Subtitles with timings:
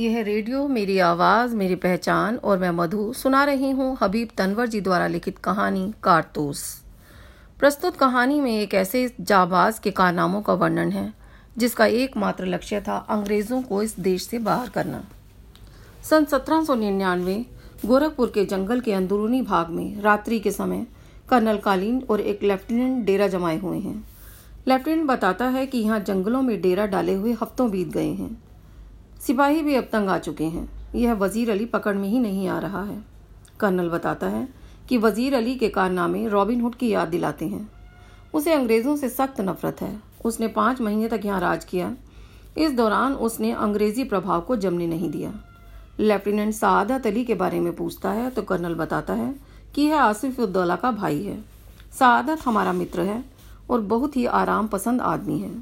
[0.00, 4.80] यह रेडियो, मेरी आवाज़, मेरी पहचान और मैं मधु सुना रही हूँ हबीब तनवर जी
[4.80, 6.62] द्वारा लिखित कहानी कारतूस।
[7.58, 11.12] प्रस्तुत कहानी में एक ऐसे जाबाज के कारनामों का वर्णन है,
[11.58, 15.04] जिसका एकमात्र लक्ष्य था अंग्रेज़ों को इस देश से बाहर करना।
[16.10, 17.46] सन सत्रह सौ निन्यानवे,
[17.86, 20.86] गोरखपुर के जंगल के अंदरूनी भाग में रात्रि के समय
[21.30, 24.04] कर्नल कालीन और एक लेफ्टिनेंट डेरा जमाए हुए हैं।
[24.68, 28.49] लेफ्टिनेंट बताता है कि यहाँ जंगलों में डेरा डाले हुए हफ्तों बीत गए हैं।
[29.20, 32.58] सिपाही भी अब तंग आ चुके हैं। यह वज़ीर अली पकड़ में ही नहीं आ
[32.58, 33.02] रहा है।
[33.60, 34.48] कर्नल बताता है
[34.88, 37.68] कि वज़ीर अली के कारनामे रॉबिन हुड की याद दिलाते हैं।
[38.34, 41.92] उसे अंग्रेज़ों से सख्त नफरत है। उसने पाँच महीने तक यहाँ राज किया।
[42.58, 45.32] इस दौरान उसने अंग्रेज़ी प्रभाव को जमने नहीं दिया।
[46.00, 49.34] लेफ्टिनेंट सादत अली के बारे में पूछता है तो कर्नल बताता है
[49.74, 51.38] कि यह आसिफ उद्दौला का भाई है।
[51.92, 53.24] सादत हमारा मित्र है
[53.70, 55.52] और बहुत ही आराम पसंद आदमी है।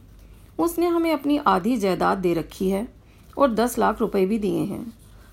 [0.58, 2.86] उसने हमें अपनी आधी जायदाद दे रखी है।
[3.38, 4.84] और दस लाख रुपए भी दिए हैं।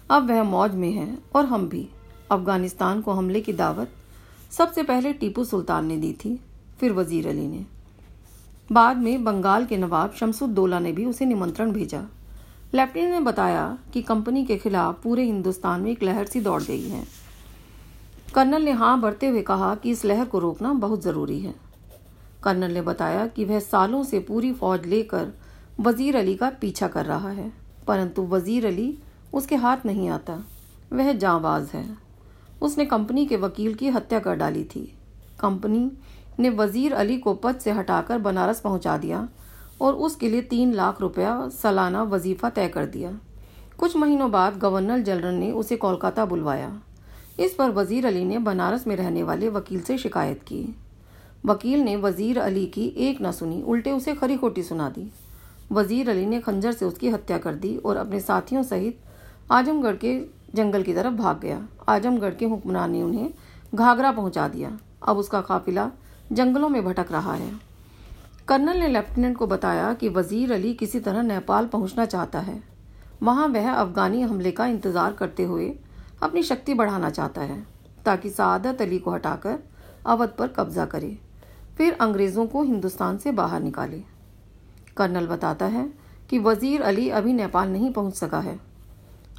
[0.10, 1.88] अब वह मौज में है और हम भी।
[2.32, 3.92] अफ़गानिस्तान को हमले की दावत
[4.52, 6.40] सबसे पहले टीपू सुल्तान ने दी थी,
[6.80, 7.66] फिर वज़ीर अली ने।
[8.70, 12.02] बाद में बंगाल के नवाब शमसुद्दौला ने भी उसे निमंत्रण भेजा।
[12.74, 16.90] लेफ्टिनेंट ने बताया कि कंपनी के खिलाफ पूरे हिंदुस्तान में एक लहर सी दौड़ गई
[16.90, 17.04] है।
[18.34, 21.54] कर्नल ने हाँ बढ़ते हुए कहा कि इस लहर को रोकना बहुत ज़रूरी है।
[22.44, 25.32] कर्नल ने बताया कि वह सालों से पूरी फौज लेकर
[25.80, 27.52] वज़ीर अली का पीछा कर रहा है।
[27.88, 28.98] परंतु वज़ीर अली
[29.34, 30.44] उसके हाथ नहीं आता।
[30.94, 31.86] वह जाबाज है।
[32.62, 34.82] उसने कंपनी के वकील की हत्या कर डाली थी।
[35.40, 35.92] कंपनी
[36.40, 39.28] ने वज़ीर अली को पद से हटाकर बनारस पहुँचा दिया
[39.82, 43.18] और उसके लिए तीन लाख रुपया सालाना वजीफा तय कर दिया।
[43.78, 46.72] कुछ महीनों बाद गवर्नर जनरल ने उसे कोलकाता बुलवाया।
[47.40, 50.64] इस पर वज़ीर अली ने बनारस में रहने वाले वकील से शिकायत की।
[51.46, 55.12] वकील ने वज़ीर अली की एक न सुनी, उल्टे उसे खरी खोटी सुना दी।
[55.76, 59.00] वज़ीर अली ने खंजर से उसकी हत्या कर दी और अपने साथियों सहित
[59.52, 60.18] आजमगढ़ के
[60.56, 63.30] जंगल की तरफ़ भाग गया। आजमगढ़ के हुक्मरान ने उन्हें
[63.76, 65.90] घाघरा पहुँचा दिया। अब उसका काफिला
[66.32, 67.52] जंगलों में भटक रहा है।
[68.48, 72.62] कर्नल ने लेफ्टिनेंट को बताया कि वज़ीर अली किसी तरह नेपाल पहुँचना चाहता है।
[73.24, 75.74] वहाँ वह अफगानी हमले का इंतज़ार करते हुए
[76.24, 77.62] अपनी शक्ति बढ़ाना चाहता है,
[78.06, 79.58] ताकि सादत अली को हटाकर
[80.06, 81.18] अवध पर कब्जा करे।
[81.78, 84.02] फिर अंग्रेज़ों को हिंदुस्तान से बाहर निकाले।
[84.98, 85.88] कर्नल बताता है
[86.30, 88.60] कि वज़ीर अली अभी नेपाल नहीं पहुँच सका है।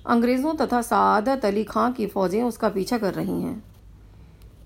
[0.06, 3.62] अंग्रेज़ों तथा सादत अली खां की फौजें उसका पीछा कर रही हैं।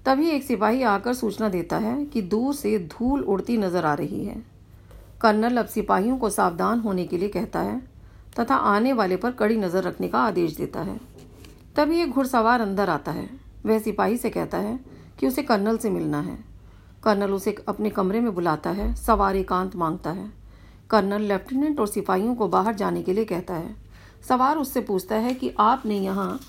[0.06, 4.25] तभी एक सिपाही आकर सूचना देता है कि दूर से धूल उड़ती नज़र आ रही
[4.25, 4.43] है।
[5.21, 7.81] कर्नल अब सिपाहियों को सावधान होने के लिए कहता है
[8.39, 10.99] तथा आने वाले पर कड़ी नज़र रखने का आदेश देता है।
[11.77, 13.29] तभी एक घुड़सवार अंदर आता है।
[13.67, 14.79] वह सिपाही से कहता है
[15.19, 16.39] कि उसे कर्नल से मिलना है।
[17.05, 20.40] कर्नल उसे अपने कमरे में बुलाता है, सवार एकांत माँगता है।
[20.91, 23.75] कर्नल लेफ्टिनेंट और सिपाहियों को बाहर जाने के लिए कहता है।
[24.28, 26.41] सवार उससे पूछता है कि आपने यहाँ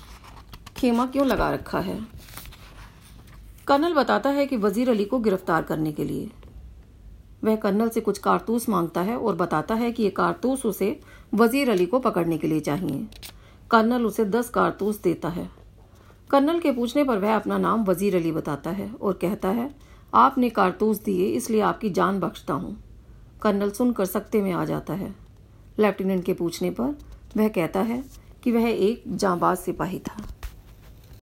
[0.76, 1.98] खेमा क्यों लगा रखा है?
[3.68, 6.30] कर्नल बताता है कि वज़ीर अली को गिरफ़्तार करने के लिए।
[7.44, 10.98] वह कर्नल से कुछ कारतूस माँगता है और बताता है कि ये कारतूस उसे
[11.34, 13.06] वज़ीर अली को पकड़ने के लिए चाहिए।
[13.70, 15.48] कर्नल उसे दस कारतूस देता है।
[16.30, 19.74] कर्नल के पूछने पर वह अपना नाम वज़ीर अली बताता है और कहता है,
[20.14, 22.76] आपने कारतूस दिए, इसलिए आपकी जान बख्शता हूँ।
[23.42, 25.14] कर्नल सुनकर सकते में आ जाता है।
[25.78, 26.98] लेफ्टिनेंट के पूछने पर
[27.36, 28.04] वह कहता है
[28.42, 30.22] कि वह एक जांबाज सिपाही था।